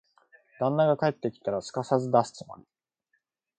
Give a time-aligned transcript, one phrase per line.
[0.59, 2.63] 旦那が帰ってきたら、すかさず出すつもり。